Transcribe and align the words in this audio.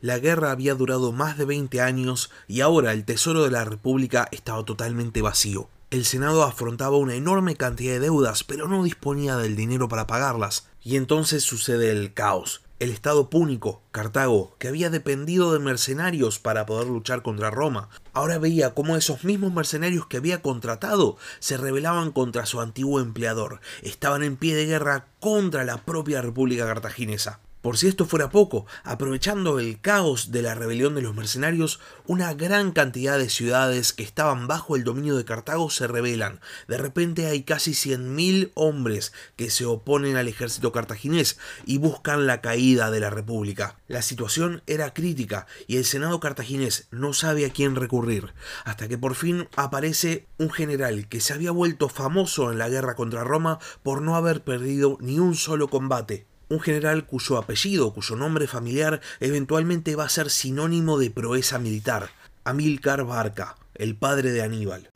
La 0.00 0.20
guerra 0.20 0.52
había 0.52 0.76
durado 0.76 1.10
más 1.10 1.36
de 1.38 1.44
20 1.44 1.80
años 1.80 2.30
y 2.46 2.60
ahora 2.60 2.92
el 2.92 3.04
tesoro 3.04 3.42
de 3.42 3.50
la 3.50 3.64
República 3.64 4.28
estaba 4.30 4.64
totalmente 4.64 5.22
vacío. 5.22 5.68
El 5.90 6.04
Senado 6.04 6.44
afrontaba 6.44 6.98
una 6.98 7.16
enorme 7.16 7.56
cantidad 7.56 7.94
de 7.94 8.00
deudas, 8.00 8.44
pero 8.44 8.68
no 8.68 8.84
disponía 8.84 9.36
del 9.36 9.56
dinero 9.56 9.88
para 9.88 10.06
pagarlas. 10.06 10.68
Y 10.84 10.94
entonces 10.94 11.42
sucede 11.42 11.90
el 11.90 12.14
caos. 12.14 12.62
El 12.78 12.90
Estado 12.90 13.28
púnico, 13.28 13.82
Cartago, 13.90 14.54
que 14.58 14.68
había 14.68 14.88
dependido 14.88 15.52
de 15.52 15.58
mercenarios 15.58 16.38
para 16.38 16.64
poder 16.64 16.86
luchar 16.86 17.22
contra 17.22 17.50
Roma, 17.50 17.88
ahora 18.12 18.38
veía 18.38 18.74
cómo 18.74 18.96
esos 18.96 19.24
mismos 19.24 19.52
mercenarios 19.52 20.06
que 20.06 20.18
había 20.18 20.42
contratado 20.42 21.16
se 21.40 21.56
rebelaban 21.56 22.12
contra 22.12 22.46
su 22.46 22.60
antiguo 22.60 23.00
empleador, 23.00 23.60
estaban 23.82 24.22
en 24.22 24.36
pie 24.36 24.54
de 24.54 24.66
guerra 24.66 25.08
contra 25.18 25.64
la 25.64 25.78
propia 25.78 26.22
República 26.22 26.66
Cartaginesa. 26.66 27.40
Por 27.60 27.76
si 27.76 27.88
esto 27.88 28.06
fuera 28.06 28.30
poco, 28.30 28.66
aprovechando 28.84 29.58
el 29.58 29.80
caos 29.80 30.30
de 30.30 30.42
la 30.42 30.54
rebelión 30.54 30.94
de 30.94 31.02
los 31.02 31.16
mercenarios, 31.16 31.80
una 32.06 32.32
gran 32.32 32.70
cantidad 32.70 33.18
de 33.18 33.28
ciudades 33.28 33.92
que 33.92 34.04
estaban 34.04 34.46
bajo 34.46 34.76
el 34.76 34.84
dominio 34.84 35.16
de 35.16 35.24
Cartago 35.24 35.68
se 35.68 35.88
rebelan. 35.88 36.40
De 36.68 36.78
repente 36.78 37.26
hay 37.26 37.42
casi 37.42 37.72
100.000 37.72 38.52
hombres 38.54 39.12
que 39.34 39.50
se 39.50 39.64
oponen 39.64 40.16
al 40.16 40.28
ejército 40.28 40.70
cartaginés 40.70 41.36
y 41.66 41.78
buscan 41.78 42.28
la 42.28 42.40
caída 42.40 42.92
de 42.92 43.00
la 43.00 43.10
república. 43.10 43.80
La 43.88 44.02
situación 44.02 44.62
era 44.68 44.94
crítica 44.94 45.48
y 45.66 45.78
el 45.78 45.84
Senado 45.84 46.20
cartaginés 46.20 46.86
no 46.92 47.12
sabe 47.12 47.44
a 47.44 47.50
quién 47.50 47.74
recurrir, 47.74 48.34
hasta 48.64 48.86
que 48.86 48.98
por 48.98 49.16
fin 49.16 49.48
aparece 49.56 50.28
un 50.38 50.50
general 50.50 51.08
que 51.08 51.20
se 51.20 51.32
había 51.32 51.50
vuelto 51.50 51.88
famoso 51.88 52.52
en 52.52 52.58
la 52.58 52.68
guerra 52.68 52.94
contra 52.94 53.24
Roma 53.24 53.58
por 53.82 54.00
no 54.00 54.14
haber 54.14 54.44
perdido 54.44 54.96
ni 55.00 55.18
un 55.18 55.34
solo 55.34 55.66
combate 55.66 56.27
un 56.48 56.60
general 56.60 57.06
cuyo 57.06 57.38
apellido, 57.38 57.92
cuyo 57.92 58.16
nombre 58.16 58.46
familiar 58.46 59.00
eventualmente 59.20 59.96
va 59.96 60.04
a 60.04 60.08
ser 60.08 60.30
sinónimo 60.30 60.98
de 60.98 61.10
proeza 61.10 61.58
militar, 61.58 62.10
Amílcar 62.44 63.04
Barca, 63.04 63.56
el 63.74 63.96
padre 63.96 64.32
de 64.32 64.42
Aníbal. 64.42 64.90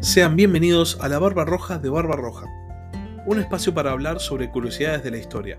Sean 0.00 0.36
bienvenidos 0.36 0.98
a 1.00 1.08
la 1.08 1.18
Barba 1.18 1.44
Roja 1.44 1.78
de 1.78 1.90
Barba 1.90 2.16
Roja, 2.16 2.46
un 3.26 3.38
espacio 3.38 3.74
para 3.74 3.92
hablar 3.92 4.20
sobre 4.20 4.50
curiosidades 4.50 5.04
de 5.04 5.10
la 5.10 5.18
historia. 5.18 5.58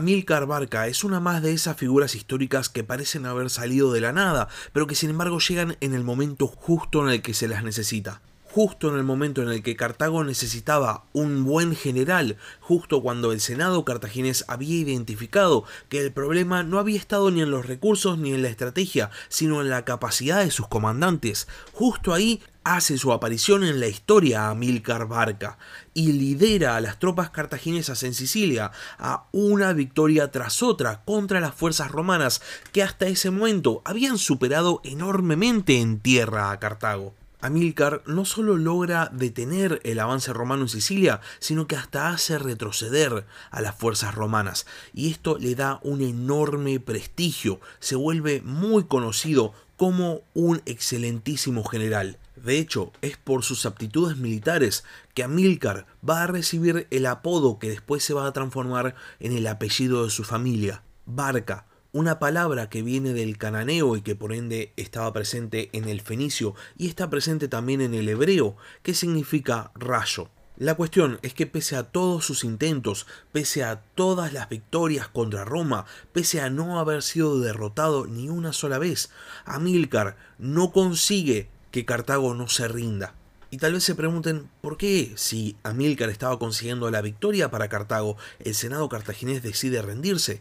Amílcar 0.00 0.46
Barca 0.46 0.86
es 0.86 1.04
una 1.04 1.20
más 1.20 1.42
de 1.42 1.52
esas 1.52 1.76
figuras 1.76 2.14
históricas 2.14 2.70
que 2.70 2.82
parecen 2.82 3.26
haber 3.26 3.50
salido 3.50 3.92
de 3.92 4.00
la 4.00 4.12
nada, 4.12 4.48
pero 4.72 4.86
que 4.86 4.94
sin 4.94 5.10
embargo 5.10 5.38
llegan 5.40 5.76
en 5.80 5.92
el 5.92 6.04
momento 6.04 6.46
justo 6.46 7.06
en 7.06 7.12
el 7.12 7.20
que 7.20 7.34
se 7.34 7.48
las 7.48 7.62
necesita 7.62 8.22
justo 8.52 8.88
en 8.88 8.96
el 8.96 9.04
momento 9.04 9.42
en 9.42 9.48
el 9.48 9.62
que 9.62 9.76
Cartago 9.76 10.24
necesitaba 10.24 11.04
un 11.12 11.44
buen 11.44 11.76
general, 11.76 12.36
justo 12.60 13.00
cuando 13.00 13.32
el 13.32 13.40
Senado 13.40 13.84
cartaginés 13.84 14.44
había 14.48 14.76
identificado 14.76 15.64
que 15.88 16.00
el 16.00 16.12
problema 16.12 16.62
no 16.62 16.78
había 16.78 16.98
estado 16.98 17.30
ni 17.30 17.42
en 17.42 17.50
los 17.50 17.66
recursos 17.66 18.18
ni 18.18 18.32
en 18.32 18.42
la 18.42 18.48
estrategia, 18.48 19.10
sino 19.28 19.60
en 19.60 19.70
la 19.70 19.84
capacidad 19.84 20.42
de 20.44 20.50
sus 20.50 20.66
comandantes. 20.66 21.46
Justo 21.72 22.12
ahí 22.12 22.42
hace 22.64 22.98
su 22.98 23.12
aparición 23.12 23.64
en 23.64 23.80
la 23.80 23.86
historia 23.86 24.50
Amílcar 24.50 25.06
Barca 25.06 25.56
y 25.94 26.12
lidera 26.12 26.76
a 26.76 26.80
las 26.80 26.98
tropas 26.98 27.30
cartaginesas 27.30 28.02
en 28.02 28.14
Sicilia 28.14 28.72
a 28.98 29.26
una 29.32 29.72
victoria 29.72 30.30
tras 30.30 30.62
otra 30.62 31.02
contra 31.04 31.40
las 31.40 31.54
fuerzas 31.54 31.90
romanas 31.90 32.42
que 32.72 32.82
hasta 32.82 33.06
ese 33.06 33.30
momento 33.30 33.80
habían 33.84 34.18
superado 34.18 34.80
enormemente 34.84 35.80
en 35.80 36.00
tierra 36.00 36.50
a 36.50 36.58
Cartago. 36.58 37.19
Amílcar 37.40 38.02
no 38.06 38.24
solo 38.24 38.56
logra 38.56 39.10
detener 39.12 39.80
el 39.84 39.98
avance 39.98 40.32
romano 40.32 40.62
en 40.62 40.68
Sicilia, 40.68 41.20
sino 41.38 41.66
que 41.66 41.76
hasta 41.76 42.08
hace 42.10 42.38
retroceder 42.38 43.26
a 43.50 43.60
las 43.60 43.74
fuerzas 43.74 44.14
romanas, 44.14 44.66
y 44.92 45.10
esto 45.10 45.38
le 45.38 45.54
da 45.54 45.80
un 45.82 46.02
enorme 46.02 46.80
prestigio, 46.80 47.60
se 47.78 47.96
vuelve 47.96 48.42
muy 48.42 48.84
conocido 48.84 49.54
como 49.76 50.20
un 50.34 50.60
excelentísimo 50.66 51.64
general. 51.64 52.18
De 52.36 52.58
hecho, 52.58 52.92
es 53.00 53.16
por 53.16 53.42
sus 53.42 53.64
aptitudes 53.64 54.18
militares 54.18 54.84
que 55.14 55.22
Amílcar 55.22 55.86
va 56.06 56.22
a 56.22 56.26
recibir 56.26 56.86
el 56.90 57.06
apodo 57.06 57.58
que 57.58 57.70
después 57.70 58.04
se 58.04 58.12
va 58.12 58.26
a 58.26 58.32
transformar 58.32 58.94
en 59.18 59.32
el 59.32 59.46
apellido 59.46 60.04
de 60.04 60.10
su 60.10 60.24
familia, 60.24 60.82
Barca, 61.06 61.66
una 61.92 62.18
palabra 62.18 62.68
que 62.68 62.82
viene 62.82 63.12
del 63.12 63.38
cananeo 63.38 63.96
y 63.96 64.02
que 64.02 64.14
por 64.14 64.32
ende 64.32 64.72
estaba 64.76 65.12
presente 65.12 65.70
en 65.72 65.88
el 65.88 66.00
fenicio 66.00 66.54
y 66.76 66.88
está 66.88 67.10
presente 67.10 67.48
también 67.48 67.80
en 67.80 67.94
el 67.94 68.08
hebreo, 68.08 68.56
que 68.82 68.94
significa 68.94 69.72
rayo. 69.74 70.28
La 70.56 70.74
cuestión 70.74 71.18
es 71.22 71.32
que 71.32 71.46
pese 71.46 71.74
a 71.76 71.84
todos 71.84 72.26
sus 72.26 72.44
intentos, 72.44 73.06
pese 73.32 73.64
a 73.64 73.80
todas 73.94 74.34
las 74.34 74.50
victorias 74.50 75.08
contra 75.08 75.44
Roma, 75.44 75.86
pese 76.12 76.42
a 76.42 76.50
no 76.50 76.78
haber 76.78 77.02
sido 77.02 77.40
derrotado 77.40 78.06
ni 78.06 78.28
una 78.28 78.52
sola 78.52 78.78
vez, 78.78 79.08
Amílcar 79.46 80.18
no 80.38 80.70
consigue 80.70 81.48
que 81.70 81.86
Cartago 81.86 82.34
no 82.34 82.46
se 82.48 82.68
rinda. 82.68 83.14
Y 83.50 83.56
tal 83.56 83.72
vez 83.72 83.82
se 83.84 83.94
pregunten 83.94 84.48
por 84.60 84.76
qué, 84.76 85.12
si 85.16 85.56
Amílcar 85.62 86.10
estaba 86.10 86.38
consiguiendo 86.38 86.90
la 86.90 87.00
victoria 87.00 87.50
para 87.50 87.68
Cartago, 87.68 88.16
el 88.38 88.54
Senado 88.54 88.88
cartaginés 88.88 89.42
decide 89.42 89.82
rendirse. 89.82 90.38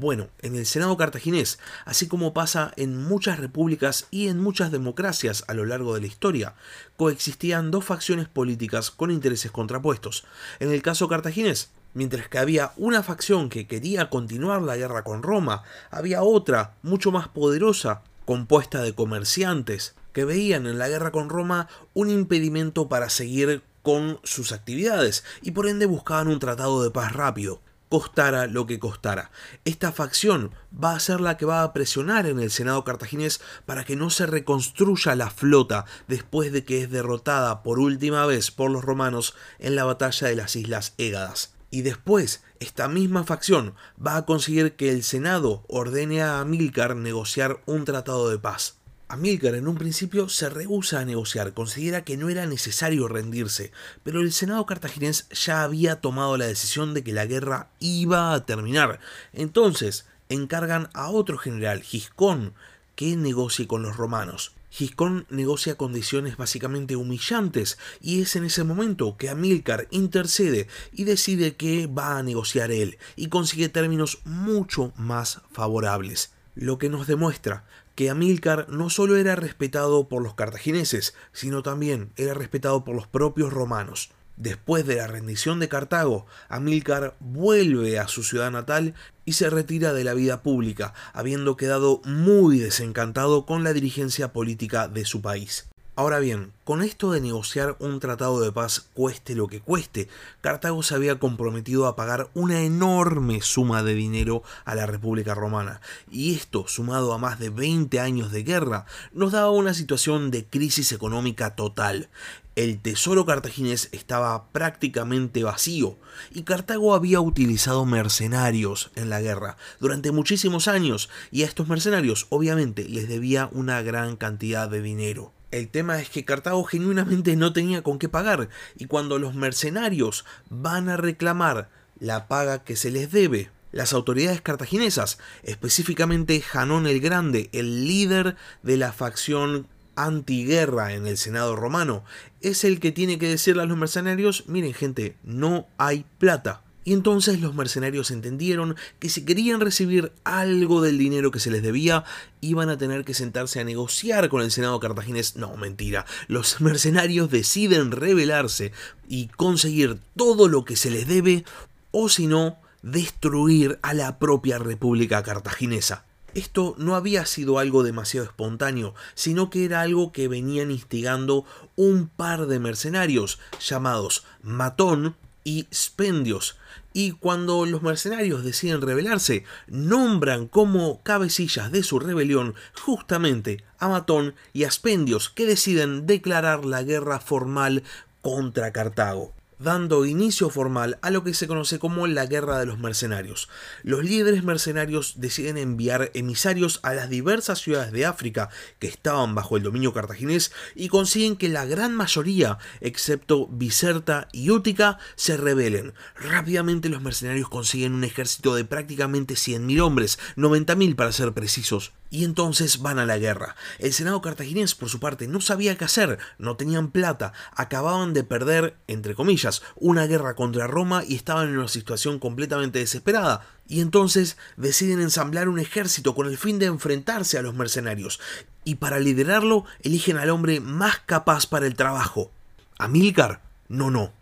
Bueno, 0.00 0.28
en 0.40 0.56
el 0.56 0.64
Senado 0.64 0.96
cartaginés, 0.96 1.58
así 1.84 2.08
como 2.08 2.32
pasa 2.32 2.72
en 2.76 2.96
muchas 2.96 3.38
repúblicas 3.38 4.06
y 4.10 4.28
en 4.28 4.40
muchas 4.40 4.72
democracias 4.72 5.44
a 5.46 5.52
lo 5.52 5.66
largo 5.66 5.94
de 5.94 6.00
la 6.00 6.06
historia, 6.06 6.54
coexistían 6.96 7.70
dos 7.70 7.84
facciones 7.84 8.26
políticas 8.26 8.90
con 8.90 9.10
intereses 9.10 9.50
contrapuestos. 9.50 10.24
En 10.58 10.70
el 10.70 10.80
caso 10.80 11.06
cartaginés, 11.06 11.68
mientras 11.92 12.28
que 12.28 12.38
había 12.38 12.72
una 12.78 13.02
facción 13.02 13.50
que 13.50 13.66
quería 13.66 14.08
continuar 14.08 14.62
la 14.62 14.78
guerra 14.78 15.04
con 15.04 15.22
Roma, 15.22 15.64
había 15.90 16.22
otra, 16.22 16.76
mucho 16.80 17.12
más 17.12 17.28
poderosa, 17.28 18.02
compuesta 18.24 18.80
de 18.80 18.94
comerciantes, 18.94 19.96
que 20.14 20.24
veían 20.24 20.66
en 20.66 20.78
la 20.78 20.88
guerra 20.88 21.10
con 21.10 21.28
Roma 21.28 21.68
un 21.92 22.08
impedimento 22.08 22.88
para 22.88 23.10
seguir 23.10 23.62
con 23.82 24.18
sus 24.24 24.52
actividades 24.52 25.24
y 25.42 25.50
por 25.50 25.68
ende 25.68 25.84
buscaban 25.84 26.28
un 26.28 26.38
tratado 26.38 26.82
de 26.82 26.90
paz 26.90 27.12
rápido 27.12 27.60
costara 27.90 28.46
lo 28.46 28.66
que 28.66 28.78
costara. 28.78 29.30
Esta 29.66 29.92
facción 29.92 30.52
va 30.72 30.94
a 30.94 31.00
ser 31.00 31.20
la 31.20 31.36
que 31.36 31.44
va 31.44 31.62
a 31.62 31.72
presionar 31.74 32.24
en 32.26 32.38
el 32.38 32.50
Senado 32.50 32.84
cartaginés 32.84 33.42
para 33.66 33.84
que 33.84 33.96
no 33.96 34.08
se 34.08 34.24
reconstruya 34.24 35.14
la 35.16 35.28
flota 35.28 35.84
después 36.08 36.52
de 36.52 36.64
que 36.64 36.82
es 36.82 36.90
derrotada 36.90 37.62
por 37.62 37.78
última 37.80 38.24
vez 38.24 38.50
por 38.50 38.70
los 38.70 38.84
romanos 38.84 39.34
en 39.58 39.74
la 39.74 39.84
batalla 39.84 40.28
de 40.28 40.36
las 40.36 40.56
Islas 40.56 40.94
Égadas. 40.96 41.52
Y 41.70 41.82
después, 41.82 42.42
esta 42.60 42.88
misma 42.88 43.24
facción 43.24 43.74
va 44.04 44.16
a 44.16 44.24
conseguir 44.24 44.76
que 44.76 44.90
el 44.90 45.02
Senado 45.02 45.64
ordene 45.68 46.22
a 46.22 46.40
Amílcar 46.40 46.96
negociar 46.96 47.60
un 47.66 47.84
tratado 47.84 48.30
de 48.30 48.38
paz. 48.38 48.79
Amílcar 49.10 49.56
en 49.56 49.66
un 49.66 49.74
principio 49.74 50.28
se 50.28 50.48
rehúsa 50.48 51.00
a 51.00 51.04
negociar, 51.04 51.52
considera 51.52 52.04
que 52.04 52.16
no 52.16 52.28
era 52.28 52.46
necesario 52.46 53.08
rendirse, 53.08 53.72
pero 54.04 54.20
el 54.20 54.32
Senado 54.32 54.64
cartaginés 54.66 55.28
ya 55.30 55.64
había 55.64 56.00
tomado 56.00 56.36
la 56.36 56.46
decisión 56.46 56.94
de 56.94 57.02
que 57.02 57.12
la 57.12 57.26
guerra 57.26 57.70
iba 57.80 58.32
a 58.32 58.46
terminar. 58.46 59.00
Entonces 59.32 60.06
encargan 60.28 60.90
a 60.94 61.10
otro 61.10 61.38
general, 61.38 61.82
Giscón, 61.82 62.54
que 62.94 63.16
negocie 63.16 63.66
con 63.66 63.82
los 63.82 63.96
romanos. 63.96 64.52
Giscón 64.70 65.26
negocia 65.28 65.74
condiciones 65.74 66.36
básicamente 66.36 66.94
humillantes 66.94 67.78
y 68.00 68.22
es 68.22 68.36
en 68.36 68.44
ese 68.44 68.62
momento 68.62 69.16
que 69.16 69.28
Amílcar 69.28 69.88
intercede 69.90 70.68
y 70.92 71.02
decide 71.02 71.56
que 71.56 71.88
va 71.88 72.16
a 72.16 72.22
negociar 72.22 72.70
él 72.70 72.96
y 73.16 73.26
consigue 73.26 73.68
términos 73.68 74.20
mucho 74.24 74.92
más 74.96 75.40
favorables 75.50 76.30
lo 76.54 76.78
que 76.78 76.88
nos 76.88 77.06
demuestra 77.06 77.64
que 77.94 78.10
Amílcar 78.10 78.68
no 78.68 78.90
solo 78.90 79.16
era 79.16 79.36
respetado 79.36 80.08
por 80.08 80.22
los 80.22 80.34
cartagineses, 80.34 81.14
sino 81.32 81.62
también 81.62 82.12
era 82.16 82.34
respetado 82.34 82.84
por 82.84 82.94
los 82.94 83.06
propios 83.06 83.52
romanos. 83.52 84.10
Después 84.36 84.86
de 84.86 84.96
la 84.96 85.06
rendición 85.06 85.60
de 85.60 85.68
Cartago, 85.68 86.26
Amílcar 86.48 87.14
vuelve 87.20 87.98
a 87.98 88.08
su 88.08 88.22
ciudad 88.22 88.50
natal 88.50 88.94
y 89.26 89.34
se 89.34 89.50
retira 89.50 89.92
de 89.92 90.02
la 90.02 90.14
vida 90.14 90.42
pública, 90.42 90.94
habiendo 91.12 91.56
quedado 91.56 92.00
muy 92.04 92.58
desencantado 92.58 93.44
con 93.44 93.64
la 93.64 93.72
dirigencia 93.72 94.32
política 94.32 94.88
de 94.88 95.04
su 95.04 95.20
país. 95.20 95.69
Ahora 96.00 96.18
bien, 96.18 96.54
con 96.64 96.80
esto 96.80 97.12
de 97.12 97.20
negociar 97.20 97.76
un 97.78 98.00
tratado 98.00 98.40
de 98.40 98.50
paz 98.50 98.88
cueste 98.94 99.34
lo 99.34 99.48
que 99.48 99.60
cueste, 99.60 100.08
Cartago 100.40 100.82
se 100.82 100.94
había 100.94 101.18
comprometido 101.18 101.86
a 101.86 101.94
pagar 101.94 102.30
una 102.32 102.62
enorme 102.62 103.42
suma 103.42 103.82
de 103.82 103.92
dinero 103.92 104.42
a 104.64 104.74
la 104.74 104.86
República 104.86 105.34
Romana, 105.34 105.82
y 106.10 106.34
esto, 106.34 106.66
sumado 106.68 107.12
a 107.12 107.18
más 107.18 107.38
de 107.38 107.50
20 107.50 108.00
años 108.00 108.32
de 108.32 108.44
guerra, 108.44 108.86
nos 109.12 109.32
daba 109.32 109.50
una 109.50 109.74
situación 109.74 110.30
de 110.30 110.46
crisis 110.46 110.90
económica 110.92 111.54
total. 111.54 112.08
El 112.56 112.80
tesoro 112.80 113.26
cartaginés 113.26 113.90
estaba 113.92 114.50
prácticamente 114.52 115.44
vacío 115.44 115.98
y 116.30 116.44
Cartago 116.44 116.94
había 116.94 117.20
utilizado 117.20 117.84
mercenarios 117.84 118.90
en 118.94 119.10
la 119.10 119.20
guerra 119.20 119.58
durante 119.80 120.12
muchísimos 120.12 120.66
años 120.66 121.10
y 121.30 121.42
a 121.42 121.46
estos 121.46 121.68
mercenarios 121.68 122.26
obviamente 122.30 122.88
les 122.88 123.06
debía 123.06 123.50
una 123.52 123.82
gran 123.82 124.16
cantidad 124.16 124.66
de 124.66 124.80
dinero. 124.80 125.34
El 125.50 125.68
tema 125.68 126.00
es 126.00 126.08
que 126.10 126.24
Cartago 126.24 126.62
genuinamente 126.64 127.34
no 127.34 127.52
tenía 127.52 127.82
con 127.82 127.98
qué 127.98 128.08
pagar, 128.08 128.48
y 128.76 128.86
cuando 128.86 129.18
los 129.18 129.34
mercenarios 129.34 130.24
van 130.48 130.88
a 130.88 130.96
reclamar 130.96 131.68
la 131.98 132.28
paga 132.28 132.62
que 132.62 132.76
se 132.76 132.90
les 132.90 133.10
debe, 133.10 133.50
las 133.72 133.92
autoridades 133.92 134.40
cartaginesas, 134.40 135.18
específicamente 135.42 136.40
Janón 136.40 136.86
el 136.86 137.00
Grande, 137.00 137.50
el 137.52 137.86
líder 137.86 138.36
de 138.62 138.76
la 138.76 138.92
facción 138.92 139.66
antiguerra 139.96 140.94
en 140.94 141.06
el 141.06 141.18
Senado 141.18 141.56
romano, 141.56 142.04
es 142.40 142.64
el 142.64 142.78
que 142.78 142.92
tiene 142.92 143.18
que 143.18 143.28
decirle 143.28 143.62
a 143.62 143.66
los 143.66 143.76
mercenarios, 143.76 144.44
miren 144.46 144.72
gente, 144.72 145.16
no 145.24 145.66
hay 145.78 146.04
plata. 146.18 146.62
Y 146.84 146.94
entonces 146.94 147.40
los 147.40 147.54
mercenarios 147.54 148.10
entendieron 148.10 148.74
que 148.98 149.10
si 149.10 149.24
querían 149.24 149.60
recibir 149.60 150.12
algo 150.24 150.80
del 150.80 150.96
dinero 150.96 151.30
que 151.30 151.40
se 151.40 151.50
les 151.50 151.62
debía, 151.62 152.04
iban 152.40 152.70
a 152.70 152.78
tener 152.78 153.04
que 153.04 153.12
sentarse 153.12 153.60
a 153.60 153.64
negociar 153.64 154.30
con 154.30 154.42
el 154.42 154.50
Senado 154.50 154.80
cartaginés. 154.80 155.36
No, 155.36 155.56
mentira. 155.56 156.06
Los 156.26 156.60
mercenarios 156.60 157.30
deciden 157.30 157.90
rebelarse 157.90 158.72
y 159.08 159.28
conseguir 159.28 159.98
todo 160.16 160.48
lo 160.48 160.64
que 160.64 160.76
se 160.76 160.90
les 160.90 161.06
debe, 161.06 161.44
o 161.90 162.08
si 162.08 162.26
no, 162.26 162.58
destruir 162.82 163.78
a 163.82 163.92
la 163.92 164.18
propia 164.18 164.58
República 164.58 165.22
Cartaginesa. 165.22 166.04
Esto 166.32 166.76
no 166.78 166.94
había 166.94 167.26
sido 167.26 167.58
algo 167.58 167.82
demasiado 167.82 168.24
espontáneo, 168.24 168.94
sino 169.14 169.50
que 169.50 169.64
era 169.64 169.80
algo 169.80 170.12
que 170.12 170.28
venían 170.28 170.70
instigando 170.70 171.44
un 171.74 172.08
par 172.08 172.46
de 172.46 172.60
mercenarios 172.60 173.40
llamados 173.60 174.24
Matón 174.42 175.16
y 175.42 175.66
Spendios. 175.74 176.56
Y 176.92 177.12
cuando 177.12 177.66
los 177.66 177.82
mercenarios 177.82 178.44
deciden 178.44 178.80
rebelarse, 178.80 179.44
nombran 179.68 180.48
como 180.48 181.02
cabecillas 181.02 181.70
de 181.72 181.82
su 181.82 181.98
rebelión 181.98 182.54
justamente 182.80 183.64
a 183.78 183.88
Matón 183.88 184.34
y 184.52 184.64
a 184.64 184.70
Spendios, 184.70 185.30
que 185.30 185.46
deciden 185.46 186.06
declarar 186.06 186.64
la 186.64 186.82
guerra 186.82 187.20
formal 187.20 187.82
contra 188.22 188.72
Cartago 188.72 189.32
dando 189.60 190.06
inicio 190.06 190.48
formal 190.50 190.98
a 191.02 191.10
lo 191.10 191.22
que 191.22 191.34
se 191.34 191.46
conoce 191.46 191.78
como 191.78 192.06
la 192.06 192.26
Guerra 192.26 192.58
de 192.58 192.66
los 192.66 192.78
Mercenarios. 192.78 193.48
Los 193.82 194.04
líderes 194.04 194.42
mercenarios 194.42 195.14
deciden 195.16 195.58
enviar 195.58 196.10
emisarios 196.14 196.80
a 196.82 196.94
las 196.94 197.10
diversas 197.10 197.60
ciudades 197.60 197.92
de 197.92 198.06
África 198.06 198.48
que 198.78 198.88
estaban 198.88 199.34
bajo 199.34 199.56
el 199.56 199.62
dominio 199.62 199.92
cartaginés 199.92 200.50
y 200.74 200.88
consiguen 200.88 201.36
que 201.36 201.50
la 201.50 201.66
gran 201.66 201.94
mayoría, 201.94 202.58
excepto 202.80 203.46
Biserta 203.48 204.28
y 204.32 204.50
Útica, 204.50 204.98
se 205.14 205.36
rebelen. 205.36 205.92
Rápidamente 206.16 206.88
los 206.88 207.02
mercenarios 207.02 207.48
consiguen 207.48 207.92
un 207.92 208.04
ejército 208.04 208.54
de 208.54 208.64
prácticamente 208.64 209.34
100.000 209.34 209.80
hombres, 209.80 210.18
90.000 210.36 210.96
para 210.96 211.12
ser 211.12 211.32
precisos, 211.32 211.92
y 212.10 212.24
entonces 212.24 212.80
van 212.80 212.98
a 212.98 213.06
la 213.06 213.18
guerra. 213.18 213.56
El 213.78 213.92
Senado 213.92 214.20
cartaginés, 214.20 214.74
por 214.74 214.88
su 214.88 215.00
parte, 215.00 215.28
no 215.28 215.40
sabía 215.40 215.76
qué 215.76 215.84
hacer, 215.84 216.18
no 216.38 216.56
tenían 216.56 216.90
plata, 216.90 217.32
acababan 217.54 218.14
de 218.14 218.24
perder, 218.24 218.76
entre 218.88 219.14
comillas, 219.14 219.49
una 219.76 220.06
guerra 220.06 220.34
contra 220.34 220.66
Roma 220.66 221.02
y 221.06 221.14
estaban 221.16 221.48
en 221.48 221.58
una 221.58 221.68
situación 221.68 222.18
completamente 222.18 222.78
desesperada. 222.78 223.46
Y 223.66 223.80
entonces 223.80 224.36
deciden 224.56 225.00
ensamblar 225.00 225.48
un 225.48 225.58
ejército 225.58 226.14
con 226.14 226.26
el 226.26 226.38
fin 226.38 226.58
de 226.58 226.66
enfrentarse 226.66 227.38
a 227.38 227.42
los 227.42 227.54
mercenarios. 227.54 228.20
Y 228.64 228.76
para 228.76 228.98
liderarlo 228.98 229.64
eligen 229.82 230.16
al 230.16 230.30
hombre 230.30 230.60
más 230.60 230.98
capaz 231.06 231.46
para 231.46 231.66
el 231.66 231.74
trabajo. 231.74 232.30
¿Amílcar? 232.78 233.42
No, 233.68 233.90
no. 233.90 234.12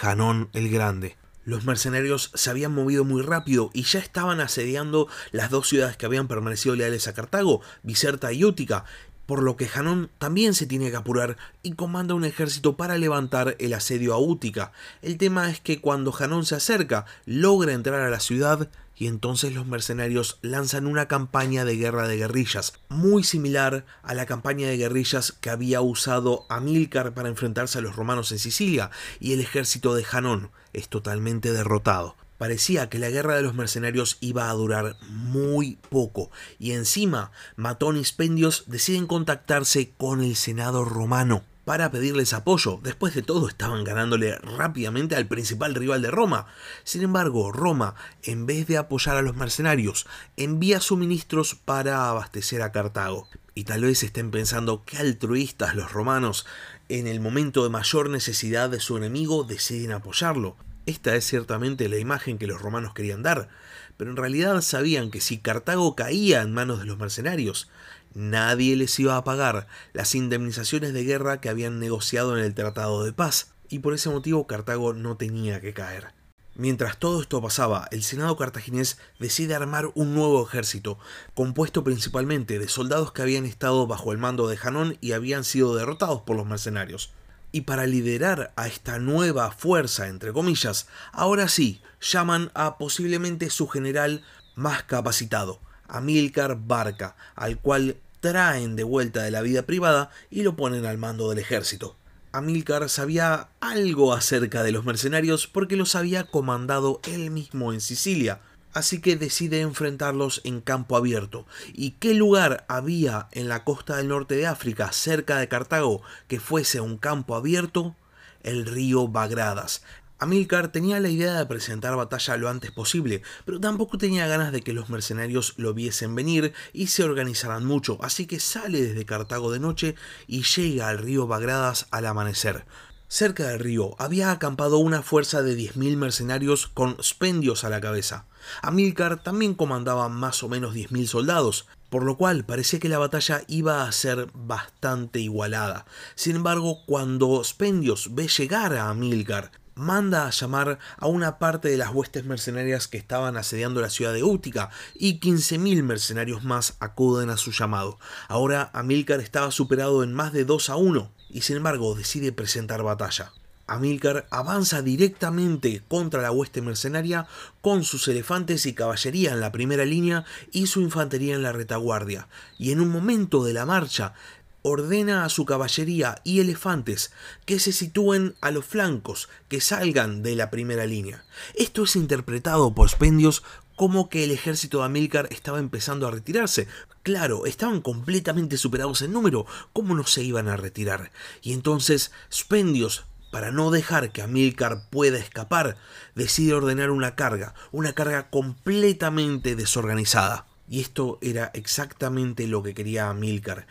Janón 0.00 0.48
el 0.52 0.70
Grande. 0.70 1.16
Los 1.44 1.64
mercenarios 1.64 2.30
se 2.34 2.50
habían 2.50 2.72
movido 2.72 3.02
muy 3.04 3.22
rápido 3.22 3.70
y 3.72 3.82
ya 3.82 3.98
estaban 3.98 4.40
asediando 4.40 5.08
las 5.32 5.50
dos 5.50 5.68
ciudades 5.68 5.96
que 5.96 6.06
habían 6.06 6.28
permanecido 6.28 6.76
leales 6.76 7.08
a 7.08 7.14
Cartago, 7.14 7.62
Biserta 7.82 8.32
y 8.32 8.44
Útica, 8.44 8.84
por 9.30 9.44
lo 9.44 9.56
que 9.56 9.68
Janón 9.68 10.10
también 10.18 10.54
se 10.54 10.66
tiene 10.66 10.90
que 10.90 10.96
apurar 10.96 11.36
y 11.62 11.74
comanda 11.74 12.16
un 12.16 12.24
ejército 12.24 12.76
para 12.76 12.98
levantar 12.98 13.54
el 13.60 13.74
asedio 13.74 14.12
a 14.12 14.18
Útica. 14.18 14.72
El 15.02 15.18
tema 15.18 15.48
es 15.48 15.60
que 15.60 15.80
cuando 15.80 16.10
Janón 16.10 16.44
se 16.44 16.56
acerca, 16.56 17.06
logra 17.26 17.72
entrar 17.72 18.00
a 18.00 18.10
la 18.10 18.18
ciudad 18.18 18.68
y 18.96 19.06
entonces 19.06 19.54
los 19.54 19.68
mercenarios 19.68 20.40
lanzan 20.42 20.88
una 20.88 21.06
campaña 21.06 21.64
de 21.64 21.76
guerra 21.76 22.08
de 22.08 22.16
guerrillas, 22.16 22.72
muy 22.88 23.22
similar 23.22 23.86
a 24.02 24.14
la 24.14 24.26
campaña 24.26 24.66
de 24.66 24.78
guerrillas 24.78 25.30
que 25.30 25.50
había 25.50 25.80
usado 25.80 26.44
Amílcar 26.48 27.14
para 27.14 27.28
enfrentarse 27.28 27.78
a 27.78 27.82
los 27.82 27.94
romanos 27.94 28.32
en 28.32 28.40
Sicilia, 28.40 28.90
y 29.20 29.32
el 29.32 29.40
ejército 29.40 29.94
de 29.94 30.02
Janón 30.02 30.50
es 30.72 30.88
totalmente 30.88 31.52
derrotado. 31.52 32.16
Parecía 32.40 32.88
que 32.88 32.98
la 32.98 33.10
guerra 33.10 33.36
de 33.36 33.42
los 33.42 33.54
mercenarios 33.54 34.16
iba 34.22 34.48
a 34.48 34.54
durar 34.54 34.96
muy 35.10 35.76
poco, 35.90 36.30
y 36.58 36.72
encima 36.72 37.32
Matón 37.54 37.98
y 37.98 38.04
Spendios 38.06 38.64
deciden 38.66 39.06
contactarse 39.06 39.92
con 39.98 40.22
el 40.22 40.36
Senado 40.36 40.86
romano 40.86 41.44
para 41.66 41.90
pedirles 41.90 42.32
apoyo. 42.32 42.80
Después 42.82 43.14
de 43.14 43.20
todo 43.20 43.46
estaban 43.46 43.84
ganándole 43.84 44.38
rápidamente 44.38 45.16
al 45.16 45.26
principal 45.26 45.74
rival 45.74 46.00
de 46.00 46.10
Roma. 46.10 46.46
Sin 46.82 47.02
embargo, 47.02 47.52
Roma, 47.52 47.94
en 48.22 48.46
vez 48.46 48.66
de 48.66 48.78
apoyar 48.78 49.18
a 49.18 49.22
los 49.22 49.36
mercenarios, 49.36 50.06
envía 50.38 50.80
suministros 50.80 51.54
para 51.54 52.08
abastecer 52.08 52.62
a 52.62 52.72
Cartago. 52.72 53.28
Y 53.54 53.64
tal 53.64 53.82
vez 53.82 54.02
estén 54.02 54.30
pensando 54.30 54.82
qué 54.86 54.96
altruistas 54.96 55.74
los 55.74 55.92
romanos, 55.92 56.46
en 56.88 57.06
el 57.06 57.20
momento 57.20 57.64
de 57.64 57.68
mayor 57.68 58.08
necesidad 58.08 58.70
de 58.70 58.80
su 58.80 58.96
enemigo, 58.96 59.44
deciden 59.44 59.92
apoyarlo. 59.92 60.56
Esta 60.86 61.14
es 61.14 61.26
ciertamente 61.26 61.88
la 61.88 61.98
imagen 61.98 62.38
que 62.38 62.46
los 62.46 62.60
romanos 62.60 62.94
querían 62.94 63.22
dar, 63.22 63.48
pero 63.96 64.10
en 64.10 64.16
realidad 64.16 64.60
sabían 64.62 65.10
que 65.10 65.20
si 65.20 65.38
Cartago 65.38 65.94
caía 65.94 66.40
en 66.42 66.52
manos 66.52 66.78
de 66.80 66.86
los 66.86 66.98
mercenarios, 66.98 67.68
nadie 68.14 68.74
les 68.76 68.98
iba 68.98 69.16
a 69.16 69.24
pagar 69.24 69.68
las 69.92 70.14
indemnizaciones 70.14 70.92
de 70.92 71.04
guerra 71.04 71.40
que 71.40 71.48
habían 71.48 71.78
negociado 71.78 72.36
en 72.36 72.44
el 72.44 72.54
Tratado 72.54 73.04
de 73.04 73.12
Paz, 73.12 73.52
y 73.68 73.80
por 73.80 73.94
ese 73.94 74.10
motivo 74.10 74.46
Cartago 74.46 74.94
no 74.94 75.16
tenía 75.16 75.60
que 75.60 75.74
caer. 75.74 76.12
Mientras 76.56 76.98
todo 76.98 77.22
esto 77.22 77.40
pasaba, 77.40 77.88
el 77.90 78.02
Senado 78.02 78.36
cartaginés 78.36 78.98
decide 79.18 79.54
armar 79.54 79.90
un 79.94 80.14
nuevo 80.14 80.44
ejército, 80.46 80.98
compuesto 81.34 81.84
principalmente 81.84 82.58
de 82.58 82.68
soldados 82.68 83.12
que 83.12 83.22
habían 83.22 83.46
estado 83.46 83.86
bajo 83.86 84.12
el 84.12 84.18
mando 84.18 84.48
de 84.48 84.56
Janón 84.56 84.98
y 85.00 85.12
habían 85.12 85.44
sido 85.44 85.74
derrotados 85.74 86.22
por 86.22 86.36
los 86.36 86.46
mercenarios. 86.46 87.12
Y 87.52 87.62
para 87.62 87.86
liderar 87.86 88.52
a 88.56 88.68
esta 88.68 88.98
nueva 88.98 89.50
fuerza, 89.50 90.08
entre 90.08 90.32
comillas, 90.32 90.86
ahora 91.12 91.48
sí, 91.48 91.82
llaman 92.00 92.50
a 92.54 92.78
posiblemente 92.78 93.50
su 93.50 93.66
general 93.66 94.22
más 94.54 94.84
capacitado, 94.84 95.60
Amílcar 95.88 96.58
Barca, 96.60 97.16
al 97.34 97.58
cual 97.58 97.96
traen 98.20 98.76
de 98.76 98.84
vuelta 98.84 99.22
de 99.22 99.30
la 99.30 99.40
vida 99.40 99.62
privada 99.62 100.10
y 100.30 100.42
lo 100.42 100.54
ponen 100.54 100.86
al 100.86 100.98
mando 100.98 101.28
del 101.30 101.38
ejército. 101.38 101.96
Amílcar 102.32 102.88
sabía 102.88 103.48
algo 103.60 104.14
acerca 104.14 104.62
de 104.62 104.70
los 104.70 104.84
mercenarios 104.84 105.48
porque 105.48 105.74
los 105.74 105.96
había 105.96 106.24
comandado 106.24 107.00
él 107.02 107.30
mismo 107.30 107.72
en 107.72 107.80
Sicilia, 107.80 108.40
así 108.72 109.00
que 109.00 109.16
decide 109.16 109.60
enfrentarlos 109.60 110.40
en 110.44 110.60
campo 110.60 110.96
abierto. 110.96 111.46
¿Y 111.72 111.92
qué 111.92 112.14
lugar 112.14 112.64
había 112.68 113.28
en 113.32 113.48
la 113.48 113.64
costa 113.64 113.96
del 113.96 114.08
norte 114.08 114.36
de 114.36 114.46
África, 114.46 114.92
cerca 114.92 115.38
de 115.38 115.48
Cartago, 115.48 116.02
que 116.28 116.40
fuese 116.40 116.80
un 116.80 116.98
campo 116.98 117.34
abierto? 117.34 117.96
El 118.42 118.64
río 118.64 119.06
Bagradas, 119.06 119.82
Amílcar 120.22 120.70
tenía 120.70 121.00
la 121.00 121.08
idea 121.08 121.38
de 121.38 121.46
presentar 121.46 121.96
batalla 121.96 122.36
lo 122.36 122.50
antes 122.50 122.70
posible, 122.70 123.22
pero 123.46 123.58
tampoco 123.58 123.96
tenía 123.96 124.26
ganas 124.26 124.52
de 124.52 124.60
que 124.60 124.74
los 124.74 124.90
mercenarios 124.90 125.54
lo 125.56 125.72
viesen 125.72 126.14
venir 126.14 126.52
y 126.74 126.88
se 126.88 127.04
organizaran 127.04 127.64
mucho, 127.64 127.96
así 128.02 128.26
que 128.26 128.38
sale 128.38 128.82
desde 128.82 129.06
Cartago 129.06 129.50
de 129.50 129.60
noche 129.60 129.94
y 130.26 130.42
llega 130.42 130.90
al 130.90 130.98
río 130.98 131.26
Bagradas 131.26 131.86
al 131.90 132.04
amanecer. 132.04 132.66
Cerca 133.12 133.48
del 133.48 133.58
río 133.58 133.96
había 133.98 134.30
acampado 134.30 134.78
una 134.78 135.02
fuerza 135.02 135.42
de 135.42 135.58
10.000 135.58 135.96
mercenarios 135.96 136.68
con 136.68 136.96
spendios 137.02 137.64
a 137.64 137.68
la 137.68 137.80
cabeza. 137.80 138.26
Amílcar 138.62 139.20
también 139.20 139.54
comandaba 139.54 140.08
más 140.08 140.44
o 140.44 140.48
menos 140.48 140.76
10.000 140.76 141.06
soldados, 141.08 141.66
por 141.88 142.04
lo 142.04 142.16
cual 142.16 142.44
parecía 142.44 142.78
que 142.78 142.88
la 142.88 143.00
batalla 143.00 143.42
iba 143.48 143.82
a 143.82 143.90
ser 143.90 144.28
bastante 144.32 145.18
igualada. 145.18 145.86
Sin 146.14 146.36
embargo, 146.36 146.84
cuando 146.86 147.42
Spendios 147.42 148.14
ve 148.14 148.28
llegar 148.28 148.74
a 148.74 148.90
Amílcar 148.90 149.50
manda 149.74 150.28
a 150.28 150.30
llamar 150.30 150.78
a 150.96 151.08
una 151.08 151.40
parte 151.40 151.68
de 151.68 151.78
las 151.78 151.92
huestes 151.92 152.24
mercenarias 152.26 152.86
que 152.86 152.98
estaban 152.98 153.36
asediando 153.36 153.80
la 153.80 153.90
ciudad 153.90 154.12
de 154.12 154.22
Útica 154.22 154.70
y 154.94 155.18
15.000 155.18 155.82
mercenarios 155.82 156.44
más 156.44 156.76
acuden 156.78 157.30
a 157.30 157.36
su 157.36 157.50
llamado. 157.50 157.98
Ahora 158.28 158.70
Amílcar 158.72 159.18
estaba 159.18 159.50
superado 159.50 160.04
en 160.04 160.14
más 160.14 160.32
de 160.32 160.44
2 160.44 160.70
a 160.70 160.76
1 160.76 161.19
y 161.32 161.42
sin 161.42 161.56
embargo 161.56 161.94
decide 161.94 162.32
presentar 162.32 162.82
batalla. 162.82 163.32
Amílcar 163.66 164.26
avanza 164.30 164.82
directamente 164.82 165.80
contra 165.86 166.22
la 166.22 166.32
hueste 166.32 166.60
mercenaria 166.60 167.28
con 167.60 167.84
sus 167.84 168.08
elefantes 168.08 168.66
y 168.66 168.74
caballería 168.74 169.32
en 169.32 169.40
la 169.40 169.52
primera 169.52 169.84
línea 169.84 170.24
y 170.50 170.66
su 170.66 170.80
infantería 170.80 171.36
en 171.36 171.44
la 171.44 171.52
retaguardia, 171.52 172.26
y 172.58 172.72
en 172.72 172.80
un 172.80 172.88
momento 172.88 173.44
de 173.44 173.52
la 173.52 173.66
marcha 173.66 174.14
ordena 174.62 175.24
a 175.24 175.28
su 175.28 175.44
caballería 175.44 176.20
y 176.24 176.40
elefantes 176.40 177.12
que 177.46 177.60
se 177.60 177.72
sitúen 177.72 178.34
a 178.40 178.50
los 178.50 178.64
flancos, 178.64 179.28
que 179.48 179.60
salgan 179.60 180.22
de 180.22 180.34
la 180.34 180.50
primera 180.50 180.84
línea. 180.84 181.24
Esto 181.54 181.84
es 181.84 181.96
interpretado 181.96 182.74
por 182.74 182.90
Spendios 182.90 183.42
como 183.76 184.10
que 184.10 184.24
el 184.24 184.30
ejército 184.30 184.80
de 184.80 184.84
Amílcar 184.84 185.28
estaba 185.30 185.58
empezando 185.58 186.06
a 186.06 186.10
retirarse. 186.10 186.68
Claro, 187.02 187.46
estaban 187.46 187.80
completamente 187.80 188.58
superados 188.58 189.00
en 189.00 189.12
número, 189.12 189.46
¿cómo 189.72 189.94
no 189.94 190.04
se 190.04 190.22
iban 190.22 190.48
a 190.48 190.56
retirar? 190.56 191.12
Y 191.40 191.54
entonces 191.54 192.12
Spendios, 192.30 193.06
para 193.32 193.50
no 193.50 193.70
dejar 193.70 194.12
que 194.12 194.20
Amílcar 194.20 194.90
pueda 194.90 195.18
escapar, 195.18 195.78
decide 196.14 196.52
ordenar 196.52 196.90
una 196.90 197.14
carga, 197.14 197.54
una 197.72 197.94
carga 197.94 198.28
completamente 198.28 199.56
desorganizada. 199.56 200.46
Y 200.68 200.80
esto 200.80 201.18
era 201.22 201.50
exactamente 201.54 202.46
lo 202.46 202.62
que 202.62 202.74
quería 202.74 203.08
Amílcar, 203.08 203.66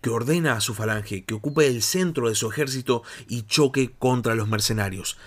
que 0.00 0.08
ordena 0.08 0.54
a 0.54 0.60
su 0.62 0.74
falange 0.74 1.24
que 1.24 1.34
ocupe 1.34 1.66
el 1.66 1.82
centro 1.82 2.30
de 2.30 2.34
su 2.34 2.50
ejército 2.50 3.02
y 3.28 3.42
choque 3.42 3.92
contra 3.98 4.34
los 4.34 4.48
mercenarios. 4.48 5.18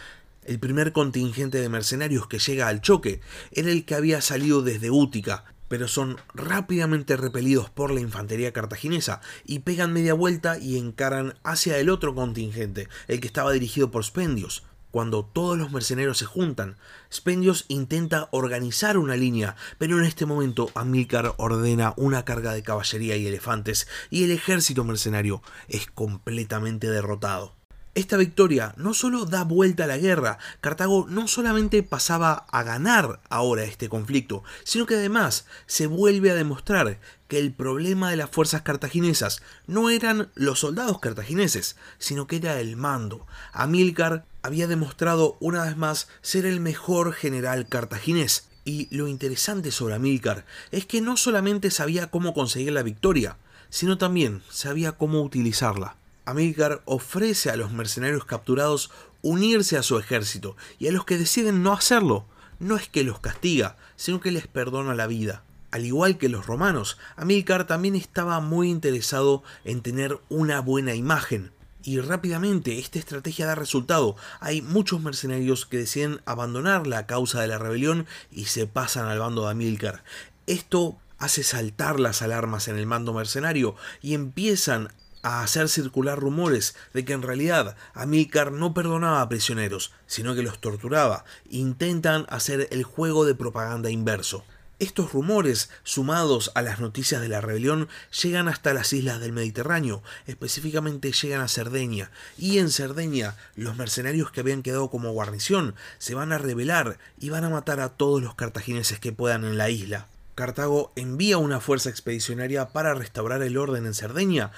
El 0.43 0.59
primer 0.59 0.91
contingente 0.91 1.59
de 1.59 1.69
mercenarios 1.69 2.27
que 2.27 2.39
llega 2.39 2.67
al 2.67 2.81
choque 2.81 3.21
era 3.51 3.69
el 3.69 3.85
que 3.85 3.95
había 3.95 4.21
salido 4.21 4.61
desde 4.61 4.89
Útica, 4.89 5.45
pero 5.73 5.87
son 5.87 6.17
rápidamente 6.35 7.17
repelidos 7.17 7.67
por 7.71 7.89
la 7.89 7.99
infantería 7.99 8.53
cartaginesa 8.53 9.21
y 9.43 9.61
pegan 9.61 9.91
media 9.91 10.13
vuelta 10.13 10.59
y 10.59 10.77
encaran 10.77 11.33
hacia 11.43 11.79
el 11.79 11.89
otro 11.89 12.13
contingente, 12.13 12.89
el 13.07 13.19
que 13.19 13.25
estaba 13.25 13.53
dirigido 13.53 13.89
por 13.89 14.05
Spendios. 14.05 14.61
Cuando 14.91 15.25
todos 15.25 15.57
los 15.57 15.71
mercenarios 15.71 16.19
se 16.19 16.25
juntan, 16.25 16.77
Spendios 17.11 17.65
intenta 17.69 18.29
organizar 18.29 18.99
una 18.99 19.15
línea, 19.15 19.55
pero 19.79 19.97
en 19.97 20.05
este 20.05 20.27
momento 20.27 20.69
Amílcar 20.75 21.33
ordena 21.37 21.95
una 21.97 22.23
carga 22.23 22.53
de 22.53 22.61
caballería 22.61 23.17
y 23.17 23.25
elefantes 23.25 23.87
y 24.11 24.25
el 24.25 24.29
ejército 24.29 24.83
mercenario 24.83 25.41
es 25.69 25.87
completamente 25.87 26.87
derrotado. 26.87 27.62
Esta 27.95 28.17
victoria 28.17 28.73
no 28.75 28.95
solo 28.95 29.25
da 29.25 29.43
vuelta 29.43 29.83
a 29.83 29.87
la 29.87 29.99
guerra, 29.99 30.39
Cartago 30.61 31.05
no 31.07 31.27
solamente 31.27 31.83
pasaba 31.83 32.47
a 32.49 32.63
ganar 32.63 33.21
ahora 33.29 33.65
este 33.65 33.87
conflicto, 33.87 34.43
sino 34.63 34.87
que 34.87 34.95
además 34.95 35.45
se 35.67 35.85
vuelve 35.85 36.31
a 36.31 36.35
demostrar 36.35 36.99
que 37.27 37.37
el 37.37 37.53
problema 37.53 38.09
de 38.09 38.17
las 38.17 38.31
fuerzas 38.31 38.63
cartaginesas 38.63 39.43
no 39.67 39.91
eran 39.91 40.31
los 40.33 40.61
soldados 40.61 40.99
cartagineses, 40.99 41.75
sino 41.99 42.25
que 42.25 42.37
era 42.37 42.59
el 42.59 42.77
mando. 42.77 43.27
Amílcar 43.51 44.25
había 44.41 44.65
demostrado 44.65 45.37
una 45.39 45.63
vez 45.63 45.77
más 45.77 46.07
ser 46.23 46.47
el 46.47 46.61
mejor 46.61 47.13
general 47.13 47.67
cartaginés. 47.67 48.47
Y 48.65 48.87
lo 48.95 49.07
interesante 49.07 49.71
sobre 49.71 49.93
Amílcar 49.93 50.45
es 50.71 50.87
que 50.87 51.01
no 51.01 51.15
solamente 51.15 51.69
sabía 51.69 52.09
cómo 52.09 52.33
conseguir 52.33 52.71
la 52.71 52.81
victoria, 52.81 53.37
sino 53.69 53.99
también 53.99 54.41
sabía 54.49 54.93
cómo 54.93 55.21
utilizarla. 55.21 55.95
Amílcar 56.25 56.81
ofrece 56.85 57.49
a 57.49 57.57
los 57.57 57.71
mercenarios 57.71 58.25
capturados 58.25 58.91
unirse 59.21 59.77
a 59.77 59.83
su 59.83 59.97
ejército 59.97 60.55
y 60.79 60.87
a 60.87 60.91
los 60.91 61.05
que 61.05 61.17
deciden 61.17 61.63
no 61.63 61.73
hacerlo, 61.73 62.25
no 62.59 62.77
es 62.77 62.87
que 62.87 63.03
los 63.03 63.19
castiga, 63.19 63.77
sino 63.95 64.21
que 64.21 64.31
les 64.31 64.47
perdona 64.47 64.95
la 64.95 65.07
vida. 65.07 65.43
Al 65.71 65.85
igual 65.85 66.17
que 66.17 66.29
los 66.29 66.45
romanos, 66.45 66.97
Amílcar 67.15 67.65
también 67.65 67.95
estaba 67.95 68.39
muy 68.39 68.69
interesado 68.69 69.43
en 69.65 69.81
tener 69.81 70.19
una 70.29 70.61
buena 70.61 70.93
imagen. 70.93 71.51
Y 71.83 71.99
rápidamente 71.99 72.79
esta 72.79 72.99
estrategia 72.99 73.45
da 73.45 73.55
resultado. 73.55 74.15
Hay 74.39 74.61
muchos 74.61 75.01
mercenarios 75.01 75.65
que 75.65 75.77
deciden 75.77 76.21
abandonar 76.25 76.87
la 76.87 77.05
causa 77.07 77.41
de 77.41 77.47
la 77.47 77.57
rebelión 77.57 78.05
y 78.31 78.45
se 78.45 78.67
pasan 78.67 79.07
al 79.07 79.19
bando 79.19 79.45
de 79.45 79.51
Amílcar. 79.51 80.03
Esto 80.47 80.95
hace 81.17 81.43
saltar 81.43 81.99
las 81.99 82.21
alarmas 82.21 82.67
en 82.67 82.77
el 82.77 82.85
mando 82.85 83.13
mercenario 83.13 83.75
y 84.01 84.13
empiezan 84.13 84.89
a 85.23 85.41
hacer 85.41 85.69
circular 85.69 86.19
rumores 86.19 86.75
de 86.93 87.03
que 87.03 87.13
en 87.13 87.23
realidad 87.23 87.75
Amílcar 87.93 88.51
no 88.51 88.73
perdonaba 88.73 89.21
a 89.21 89.29
prisioneros, 89.29 89.91
sino 90.05 90.35
que 90.35 90.43
los 90.43 90.59
torturaba. 90.59 91.25
Intentan 91.49 92.25
hacer 92.29 92.67
el 92.71 92.83
juego 92.83 93.25
de 93.25 93.33
propaganda 93.33 93.89
inverso. 93.89 94.43
Estos 94.79 95.13
rumores, 95.13 95.69
sumados 95.83 96.51
a 96.55 96.61
las 96.61 96.81
noticias 96.81 97.21
de 97.21 97.29
la 97.29 97.39
rebelión, 97.39 97.87
llegan 98.21 98.49
hasta 98.49 98.73
las 98.73 98.91
islas 98.91 99.21
del 99.21 99.31
Mediterráneo, 99.31 100.03
específicamente 100.27 101.13
llegan 101.13 101.39
a 101.39 101.47
Cerdeña, 101.47 102.11
y 102.37 102.57
en 102.57 102.69
Cerdeña 102.69 103.37
los 103.55 103.77
mercenarios 103.77 104.31
que 104.31 104.41
habían 104.41 104.61
quedado 104.61 104.89
como 104.89 105.11
guarnición 105.11 105.75
se 105.99 106.15
van 106.15 106.33
a 106.33 106.37
rebelar 106.37 106.97
y 107.17 107.29
van 107.29 107.45
a 107.45 107.49
matar 107.49 107.79
a 107.79 107.89
todos 107.89 108.21
los 108.21 108.35
cartagineses 108.35 108.99
que 108.99 109.13
puedan 109.13 109.45
en 109.45 109.57
la 109.57 109.69
isla. 109.69 110.07
Cartago 110.35 110.91
envía 110.95 111.37
una 111.37 111.59
fuerza 111.59 111.89
expedicionaria 111.89 112.69
para 112.69 112.95
restaurar 112.95 113.43
el 113.43 113.55
orden 113.55 113.85
en 113.85 113.93
Cerdeña, 113.93 114.51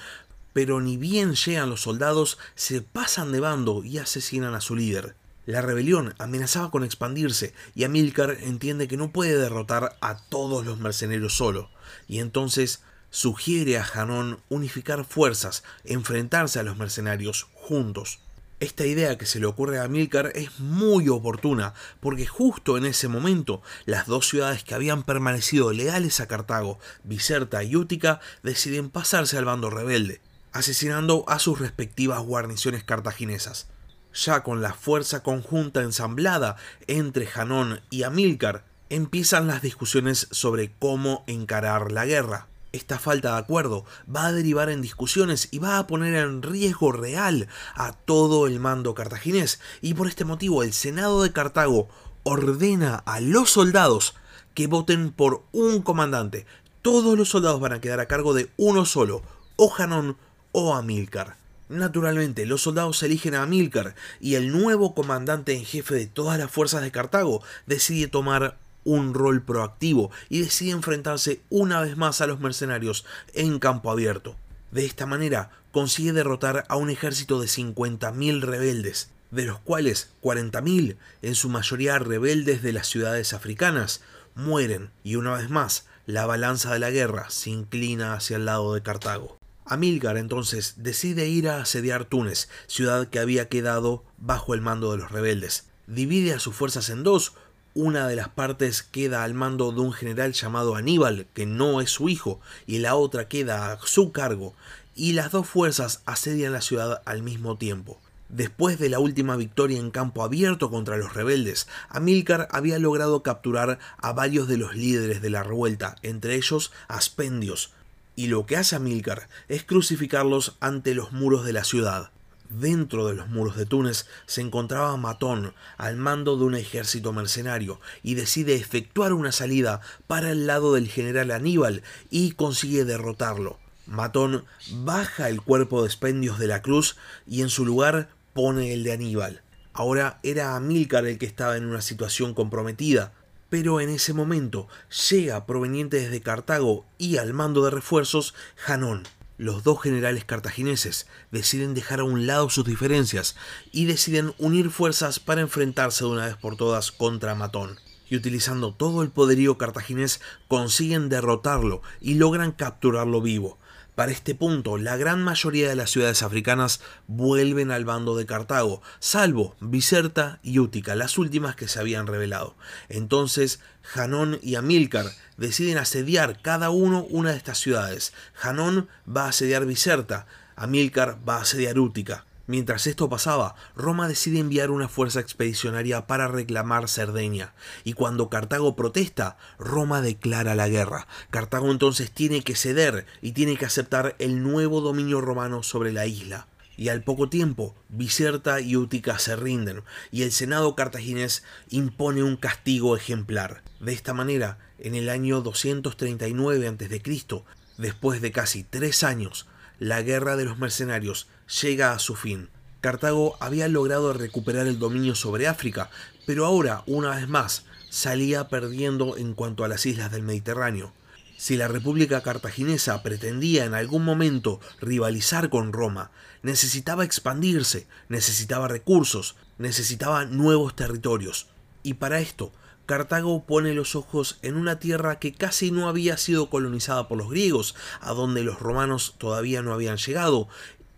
pero 0.56 0.80
ni 0.80 0.96
bien 0.96 1.34
llegan 1.34 1.68
los 1.68 1.82
soldados, 1.82 2.38
se 2.54 2.80
pasan 2.80 3.30
de 3.30 3.40
bando 3.40 3.84
y 3.84 3.98
asesinan 3.98 4.54
a 4.54 4.62
su 4.62 4.74
líder. 4.74 5.14
La 5.44 5.60
rebelión 5.60 6.14
amenazaba 6.16 6.70
con 6.70 6.82
expandirse 6.82 7.52
y 7.74 7.84
Amílcar 7.84 8.38
entiende 8.40 8.88
que 8.88 8.96
no 8.96 9.12
puede 9.12 9.36
derrotar 9.36 9.98
a 10.00 10.16
todos 10.16 10.64
los 10.64 10.78
mercenarios 10.78 11.36
solo, 11.36 11.68
y 12.08 12.20
entonces 12.20 12.80
sugiere 13.10 13.76
a 13.76 13.84
Janón 13.84 14.40
unificar 14.48 15.04
fuerzas, 15.04 15.62
enfrentarse 15.84 16.58
a 16.58 16.62
los 16.62 16.78
mercenarios 16.78 17.48
juntos. 17.52 18.20
Esta 18.58 18.86
idea 18.86 19.18
que 19.18 19.26
se 19.26 19.40
le 19.40 19.44
ocurre 19.44 19.78
a 19.78 19.84
Amílcar 19.84 20.32
es 20.34 20.58
muy 20.58 21.10
oportuna, 21.10 21.74
porque 22.00 22.24
justo 22.24 22.78
en 22.78 22.86
ese 22.86 23.08
momento 23.08 23.60
las 23.84 24.06
dos 24.06 24.26
ciudades 24.26 24.64
que 24.64 24.74
habían 24.74 25.02
permanecido 25.02 25.74
leales 25.74 26.20
a 26.20 26.26
Cartago, 26.28 26.78
Biserta 27.04 27.62
y 27.62 27.76
Útica, 27.76 28.20
deciden 28.42 28.88
pasarse 28.88 29.36
al 29.36 29.44
bando 29.44 29.68
rebelde 29.68 30.22
asesinando 30.56 31.24
a 31.28 31.38
sus 31.38 31.58
respectivas 31.58 32.22
guarniciones 32.22 32.82
cartaginesas. 32.82 33.68
Ya 34.14 34.42
con 34.42 34.62
la 34.62 34.72
fuerza 34.72 35.22
conjunta 35.22 35.82
ensamblada 35.82 36.56
entre 36.86 37.26
Janón 37.26 37.80
y 37.90 38.04
Amílcar, 38.04 38.64
empiezan 38.88 39.46
las 39.46 39.60
discusiones 39.60 40.28
sobre 40.30 40.72
cómo 40.78 41.24
encarar 41.26 41.92
la 41.92 42.06
guerra. 42.06 42.46
Esta 42.72 42.98
falta 42.98 43.32
de 43.32 43.38
acuerdo 43.38 43.84
va 44.14 44.26
a 44.26 44.32
derivar 44.32 44.70
en 44.70 44.80
discusiones 44.80 45.48
y 45.50 45.58
va 45.58 45.78
a 45.78 45.86
poner 45.86 46.14
en 46.14 46.42
riesgo 46.42 46.90
real 46.90 47.48
a 47.74 47.92
todo 47.92 48.46
el 48.46 48.58
mando 48.58 48.94
cartaginés, 48.94 49.60
y 49.82 49.92
por 49.92 50.08
este 50.08 50.24
motivo 50.24 50.62
el 50.62 50.72
Senado 50.72 51.22
de 51.22 51.32
Cartago 51.32 51.88
ordena 52.22 52.96
a 53.06 53.20
los 53.20 53.50
soldados 53.50 54.14
que 54.54 54.66
voten 54.66 55.12
por 55.12 55.44
un 55.52 55.82
comandante. 55.82 56.46
Todos 56.80 57.18
los 57.18 57.28
soldados 57.28 57.60
van 57.60 57.74
a 57.74 57.80
quedar 57.80 58.00
a 58.00 58.08
cargo 58.08 58.32
de 58.32 58.50
uno 58.56 58.86
solo, 58.86 59.22
o 59.56 59.68
Janón 59.68 60.16
o 60.58 60.74
Amílcar. 60.74 61.36
Naturalmente, 61.68 62.46
los 62.46 62.62
soldados 62.62 63.02
eligen 63.02 63.34
a 63.34 63.42
Amílcar 63.42 63.94
y 64.20 64.36
el 64.36 64.50
nuevo 64.50 64.94
comandante 64.94 65.52
en 65.52 65.66
jefe 65.66 65.94
de 65.94 66.06
todas 66.06 66.38
las 66.38 66.50
fuerzas 66.50 66.80
de 66.80 66.90
Cartago 66.90 67.42
decide 67.66 68.08
tomar 68.08 68.56
un 68.82 69.12
rol 69.12 69.42
proactivo 69.42 70.10
y 70.30 70.40
decide 70.40 70.70
enfrentarse 70.70 71.42
una 71.50 71.82
vez 71.82 71.98
más 71.98 72.22
a 72.22 72.26
los 72.26 72.40
mercenarios 72.40 73.04
en 73.34 73.58
campo 73.58 73.90
abierto. 73.90 74.34
De 74.70 74.86
esta 74.86 75.04
manera 75.04 75.50
consigue 75.72 76.14
derrotar 76.14 76.64
a 76.70 76.76
un 76.76 76.88
ejército 76.88 77.38
de 77.38 77.48
50.000 77.48 78.40
rebeldes, 78.40 79.10
de 79.30 79.44
los 79.44 79.58
cuales 79.58 80.08
40.000, 80.22 80.96
en 81.20 81.34
su 81.34 81.50
mayoría 81.50 81.98
rebeldes 81.98 82.62
de 82.62 82.72
las 82.72 82.86
ciudades 82.86 83.34
africanas, 83.34 84.00
mueren 84.34 84.88
y 85.04 85.16
una 85.16 85.34
vez 85.34 85.50
más 85.50 85.84
la 86.06 86.24
balanza 86.24 86.72
de 86.72 86.78
la 86.78 86.90
guerra 86.90 87.28
se 87.28 87.50
inclina 87.50 88.14
hacia 88.14 88.36
el 88.36 88.46
lado 88.46 88.72
de 88.72 88.80
Cartago. 88.82 89.36
Amílcar 89.68 90.16
entonces 90.16 90.74
decide 90.76 91.26
ir 91.26 91.48
a 91.48 91.60
asediar 91.60 92.04
Túnez, 92.04 92.48
ciudad 92.68 93.08
que 93.08 93.18
había 93.18 93.48
quedado 93.48 94.04
bajo 94.16 94.54
el 94.54 94.60
mando 94.60 94.92
de 94.92 94.98
los 94.98 95.10
rebeldes. 95.10 95.66
Divide 95.88 96.34
a 96.34 96.38
sus 96.38 96.54
fuerzas 96.54 96.88
en 96.88 97.02
dos, 97.02 97.32
una 97.74 98.06
de 98.06 98.14
las 98.14 98.28
partes 98.28 98.84
queda 98.84 99.24
al 99.24 99.34
mando 99.34 99.72
de 99.72 99.80
un 99.80 99.92
general 99.92 100.32
llamado 100.32 100.76
Aníbal, 100.76 101.26
que 101.34 101.46
no 101.46 101.80
es 101.80 101.90
su 101.90 102.08
hijo, 102.08 102.40
y 102.66 102.78
la 102.78 102.94
otra 102.94 103.26
queda 103.26 103.72
a 103.72 103.78
su 103.84 104.12
cargo, 104.12 104.54
y 104.94 105.12
las 105.12 105.32
dos 105.32 105.48
fuerzas 105.48 106.00
asedian 106.06 106.52
la 106.52 106.60
ciudad 106.60 107.02
al 107.04 107.24
mismo 107.24 107.58
tiempo. 107.58 108.00
Después 108.28 108.78
de 108.78 108.88
la 108.88 108.98
última 108.98 109.36
victoria 109.36 109.78
en 109.78 109.90
campo 109.90 110.22
abierto 110.22 110.70
contra 110.70 110.96
los 110.96 111.14
rebeldes, 111.14 111.68
Amílcar 111.88 112.48
había 112.50 112.78
logrado 112.78 113.22
capturar 113.22 113.78
a 113.98 114.12
varios 114.12 114.48
de 114.48 114.56
los 114.56 114.74
líderes 114.74 115.22
de 115.22 115.30
la 115.30 115.42
revuelta, 115.42 115.96
entre 116.02 116.36
ellos 116.36 116.72
Aspendios, 116.88 117.72
y 118.16 118.26
lo 118.26 118.46
que 118.46 118.56
hace 118.56 118.74
Amílcar 118.74 119.28
es 119.48 119.62
crucificarlos 119.62 120.56
ante 120.60 120.94
los 120.94 121.12
muros 121.12 121.44
de 121.44 121.52
la 121.52 121.62
ciudad. 121.62 122.10
Dentro 122.48 123.06
de 123.06 123.14
los 123.14 123.28
muros 123.28 123.56
de 123.56 123.66
Túnez 123.66 124.06
se 124.26 124.40
encontraba 124.40 124.96
Matón 124.96 125.52
al 125.76 125.96
mando 125.96 126.36
de 126.36 126.44
un 126.44 126.54
ejército 126.54 127.12
mercenario 127.12 127.80
y 128.02 128.14
decide 128.14 128.54
efectuar 128.54 129.12
una 129.12 129.32
salida 129.32 129.80
para 130.06 130.30
el 130.30 130.46
lado 130.46 130.74
del 130.74 130.88
general 130.88 131.30
Aníbal 131.32 131.82
y 132.08 132.32
consigue 132.32 132.84
derrotarlo. 132.84 133.58
Matón 133.86 134.44
baja 134.70 135.28
el 135.28 135.42
cuerpo 135.42 135.82
de 135.82 135.90
Spendios 135.90 136.38
de 136.38 136.46
la 136.46 136.62
cruz 136.62 136.96
y 137.26 137.42
en 137.42 137.48
su 137.48 137.64
lugar 137.64 138.08
pone 138.32 138.72
el 138.72 138.84
de 138.84 138.92
Aníbal. 138.92 139.42
Ahora 139.72 140.20
era 140.22 140.56
Amílcar 140.56 141.06
el 141.06 141.18
que 141.18 141.26
estaba 141.26 141.56
en 141.56 141.66
una 141.66 141.82
situación 141.82 142.32
comprometida, 142.32 143.12
pero 143.58 143.80
en 143.80 143.88
ese 143.88 144.12
momento 144.12 144.68
llega 145.08 145.46
proveniente 145.46 145.96
desde 145.98 146.20
Cartago 146.20 146.84
y 146.98 147.16
al 147.16 147.32
mando 147.32 147.64
de 147.64 147.70
refuerzos 147.70 148.34
Janón. 148.54 149.04
Los 149.38 149.64
dos 149.64 149.80
generales 149.80 150.26
cartagineses 150.26 151.06
deciden 151.30 151.72
dejar 151.72 152.00
a 152.00 152.04
un 152.04 152.26
lado 152.26 152.50
sus 152.50 152.66
diferencias 152.66 153.34
y 153.72 153.86
deciden 153.86 154.34
unir 154.36 154.68
fuerzas 154.68 155.20
para 155.20 155.40
enfrentarse 155.40 156.04
de 156.04 156.10
una 156.10 156.26
vez 156.26 156.36
por 156.36 156.56
todas 156.58 156.92
contra 156.92 157.34
Matón. 157.34 157.78
y 158.10 158.16
utilizando 158.16 158.74
todo 158.74 159.02
el 159.02 159.08
poderío 159.08 159.56
cartaginés 159.56 160.20
consiguen 160.48 161.08
derrotarlo 161.08 161.80
y 161.98 162.16
logran 162.16 162.52
capturarlo 162.52 163.22
vivo. 163.22 163.56
Para 163.96 164.12
este 164.12 164.34
punto, 164.34 164.76
la 164.76 164.98
gran 164.98 165.24
mayoría 165.24 165.70
de 165.70 165.74
las 165.74 165.90
ciudades 165.90 166.22
africanas 166.22 166.82
vuelven 167.06 167.70
al 167.70 167.86
bando 167.86 168.14
de 168.14 168.26
Cartago, 168.26 168.82
salvo 168.98 169.56
Biserta 169.58 170.38
y 170.42 170.58
Útica, 170.58 170.94
las 170.94 171.16
últimas 171.16 171.56
que 171.56 171.66
se 171.66 171.80
habían 171.80 172.06
revelado. 172.06 172.56
Entonces, 172.90 173.58
Janón 173.80 174.38
y 174.42 174.56
Amílcar 174.56 175.06
deciden 175.38 175.78
asediar 175.78 176.42
cada 176.42 176.68
uno 176.68 177.04
una 177.08 177.30
de 177.30 177.38
estas 177.38 177.56
ciudades. 177.56 178.12
Janón 178.34 178.86
va 179.08 179.24
a 179.24 179.28
asediar 179.28 179.64
Biserta, 179.64 180.26
Amílcar 180.56 181.16
va 181.26 181.36
a 181.36 181.42
asediar 181.42 181.78
Útica. 181.78 182.26
Mientras 182.46 182.86
esto 182.86 183.08
pasaba, 183.08 183.56
Roma 183.74 184.06
decide 184.06 184.38
enviar 184.38 184.70
una 184.70 184.88
fuerza 184.88 185.18
expedicionaria 185.18 186.06
para 186.06 186.28
reclamar 186.28 186.88
Cerdeña, 186.88 187.54
y 187.82 187.94
cuando 187.94 188.30
Cartago 188.30 188.76
protesta, 188.76 189.36
Roma 189.58 190.00
declara 190.00 190.54
la 190.54 190.68
guerra. 190.68 191.08
Cartago 191.30 191.72
entonces 191.72 192.12
tiene 192.12 192.42
que 192.42 192.54
ceder 192.54 193.06
y 193.20 193.32
tiene 193.32 193.56
que 193.56 193.66
aceptar 193.66 194.14
el 194.20 194.44
nuevo 194.44 194.80
dominio 194.80 195.20
romano 195.20 195.64
sobre 195.64 195.92
la 195.92 196.06
isla. 196.06 196.46
Y 196.76 196.90
al 196.90 197.02
poco 197.02 197.28
tiempo, 197.28 197.74
Biserta 197.88 198.60
y 198.60 198.76
Útica 198.76 199.18
se 199.18 199.34
rinden, 199.34 199.82
y 200.12 200.22
el 200.22 200.30
Senado 200.30 200.76
cartaginés 200.76 201.42
impone 201.70 202.22
un 202.22 202.36
castigo 202.36 202.96
ejemplar. 202.96 203.64
De 203.80 203.92
esta 203.92 204.12
manera, 204.12 204.58
en 204.78 204.94
el 204.94 205.08
año 205.08 205.40
239 205.40 206.68
a.C., 206.68 207.42
después 207.78 208.20
de 208.20 208.30
casi 208.30 208.62
tres 208.62 209.02
años, 209.02 209.46
la 209.78 210.02
guerra 210.02 210.36
de 210.36 210.44
los 210.44 210.58
mercenarios 210.58 211.28
llega 211.62 211.92
a 211.92 211.98
su 211.98 212.14
fin. 212.14 212.48
Cartago 212.80 213.36
había 213.40 213.68
logrado 213.68 214.12
recuperar 214.12 214.66
el 214.66 214.78
dominio 214.78 215.14
sobre 215.14 215.48
África, 215.48 215.90
pero 216.26 216.46
ahora, 216.46 216.82
una 216.86 217.16
vez 217.16 217.28
más, 217.28 217.64
salía 217.90 218.48
perdiendo 218.48 219.16
en 219.16 219.34
cuanto 219.34 219.64
a 219.64 219.68
las 219.68 219.86
islas 219.86 220.10
del 220.10 220.22
Mediterráneo. 220.22 220.92
Si 221.36 221.56
la 221.56 221.68
República 221.68 222.22
Cartaginesa 222.22 223.02
pretendía 223.02 223.64
en 223.64 223.74
algún 223.74 224.04
momento 224.04 224.60
rivalizar 224.80 225.50
con 225.50 225.72
Roma, 225.72 226.10
necesitaba 226.42 227.04
expandirse, 227.04 227.86
necesitaba 228.08 228.68
recursos, 228.68 229.36
necesitaba 229.58 230.24
nuevos 230.24 230.74
territorios. 230.74 231.48
Y 231.82 231.94
para 231.94 232.20
esto, 232.20 232.52
Cartago 232.86 233.44
pone 233.44 233.74
los 233.74 233.96
ojos 233.96 234.38
en 234.42 234.56
una 234.56 234.78
tierra 234.78 235.18
que 235.18 235.34
casi 235.34 235.72
no 235.72 235.88
había 235.88 236.16
sido 236.16 236.48
colonizada 236.48 237.08
por 237.08 237.18
los 237.18 237.28
griegos, 237.28 237.74
a 238.00 238.12
donde 238.12 238.44
los 238.44 238.60
romanos 238.60 239.16
todavía 239.18 239.60
no 239.60 239.72
habían 239.72 239.96
llegado, 239.96 240.48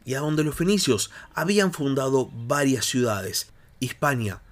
y 0.05 0.15
a 0.15 0.21
donde 0.21 0.45
los 0.45 0.55
fenicios 0.55 1.11
habían 1.35 1.73
fundado 1.73 2.31
varias 2.33 2.87
ciudades. 2.87 3.51
Hispania, 3.81 4.43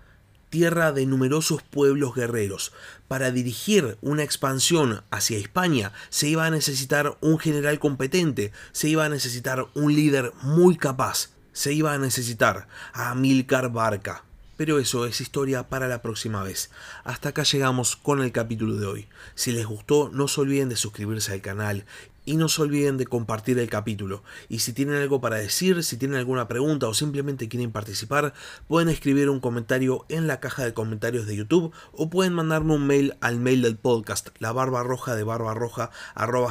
tierra 0.50 0.92
de 0.92 1.06
numerosos 1.06 1.62
pueblos 1.62 2.14
guerreros. 2.14 2.72
Para 3.08 3.30
dirigir 3.30 3.98
una 4.00 4.22
expansión 4.22 5.02
hacia 5.10 5.38
Hispania 5.38 5.92
se 6.08 6.28
iba 6.28 6.46
a 6.46 6.50
necesitar 6.50 7.16
un 7.20 7.38
general 7.38 7.78
competente, 7.78 8.52
se 8.72 8.88
iba 8.88 9.04
a 9.04 9.08
necesitar 9.08 9.66
un 9.74 9.94
líder 9.94 10.32
muy 10.42 10.76
capaz, 10.76 11.30
se 11.52 11.72
iba 11.72 11.92
a 11.92 11.98
necesitar 11.98 12.68
a 12.92 13.10
Amílcar 13.10 13.72
Barca. 13.72 14.25
Pero 14.56 14.78
eso 14.78 15.06
es 15.06 15.20
historia 15.20 15.68
para 15.68 15.88
la 15.88 16.02
próxima 16.02 16.42
vez. 16.42 16.70
Hasta 17.04 17.30
acá 17.30 17.42
llegamos 17.42 17.96
con 17.96 18.22
el 18.22 18.32
capítulo 18.32 18.76
de 18.76 18.86
hoy. 18.86 19.08
Si 19.34 19.52
les 19.52 19.66
gustó, 19.66 20.10
no 20.12 20.28
se 20.28 20.40
olviden 20.40 20.68
de 20.68 20.76
suscribirse 20.76 21.32
al 21.32 21.42
canal 21.42 21.84
y 22.26 22.36
no 22.36 22.48
se 22.48 22.60
olviden 22.60 22.98
de 22.98 23.06
compartir 23.06 23.58
el 23.58 23.70
capítulo. 23.70 24.22
Y 24.48 24.58
si 24.58 24.72
tienen 24.72 24.96
algo 24.96 25.20
para 25.20 25.36
decir, 25.36 25.82
si 25.82 25.96
tienen 25.96 26.18
alguna 26.18 26.48
pregunta 26.48 26.88
o 26.88 26.92
simplemente 26.92 27.48
quieren 27.48 27.70
participar, 27.70 28.34
pueden 28.68 28.88
escribir 28.88 29.30
un 29.30 29.40
comentario 29.40 30.04
en 30.08 30.26
la 30.26 30.40
caja 30.40 30.64
de 30.64 30.74
comentarios 30.74 31.26
de 31.26 31.36
YouTube 31.36 31.72
o 31.92 32.10
pueden 32.10 32.34
mandarme 32.34 32.74
un 32.74 32.86
mail 32.86 33.16
al 33.20 33.38
mail 33.38 33.62
del 33.62 33.76
podcast, 33.76 34.30
la 34.40 34.52
barba 34.52 34.82
roja 34.82 35.14
de 35.14 35.22
barbarroja 35.22 35.90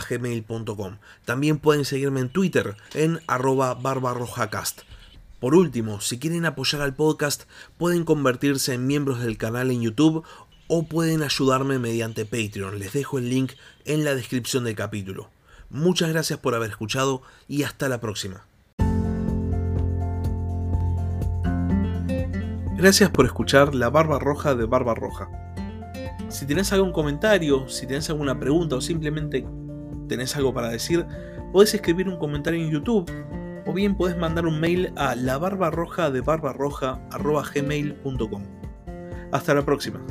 gmail.com. 0.10 0.98
También 1.26 1.60
pueden 1.60 1.86
seguirme 1.86 2.22
en 2.22 2.30
Twitter 2.30 2.78
en 2.94 3.20
arroba 3.28 3.74
barbarrojacast. 3.74 4.84
Por 5.46 5.54
último, 5.54 6.02
si 6.02 6.18
quieren 6.18 6.48
apoyar 6.48 6.82
al 6.82 6.96
podcast, 6.96 7.44
pueden 7.78 8.04
convertirse 8.04 8.74
en 8.74 8.88
miembros 8.88 9.22
del 9.22 9.38
canal 9.38 9.70
en 9.70 9.80
YouTube 9.80 10.24
o 10.68 10.88
pueden 10.88 11.22
ayudarme 11.22 11.78
mediante 11.78 12.26
Patreon. 12.26 12.80
Les 12.80 12.94
dejo 12.94 13.20
el 13.20 13.30
link 13.30 13.52
en 13.86 14.04
la 14.04 14.16
descripción 14.16 14.64
del 14.64 14.74
capítulo. 14.74 15.30
Muchas 15.70 16.10
gracias 16.10 16.40
por 16.40 16.56
haber 16.56 16.72
escuchado 16.72 17.22
y 17.48 17.62
hasta 17.62 17.88
la 17.90 18.02
próxima. 18.02 18.48
Gracias 22.76 23.12
por 23.12 23.28
escuchar 23.28 23.76
La 23.76 23.92
Barba 23.92 24.18
Roja 24.18 24.56
de 24.56 24.66
Barba 24.66 24.96
Roja. 24.96 25.30
Si 26.30 26.48
tenés 26.48 26.74
algún 26.74 26.92
comentario, 26.92 27.70
si 27.70 27.86
tenés 27.86 28.10
alguna 28.10 28.40
pregunta 28.40 28.78
o 28.78 28.82
simplemente 28.82 29.46
tenés 30.10 30.36
algo 30.36 30.56
para 30.56 30.70
decir, 30.70 31.06
podés 31.52 31.72
escribir 31.76 32.10
un 32.10 32.18
comentario 32.18 32.66
en 32.66 32.72
YouTube 32.72 33.12
bien 33.76 33.96
puedes 33.96 34.18
mandar 34.18 34.46
un 34.46 34.60
mail 34.60 34.92
a 34.96 35.16
la 35.16 35.38
de 36.10 36.22
gmail.com 37.54 38.44
Hasta 39.32 39.54
la 39.54 39.64
próxima. 39.64 40.02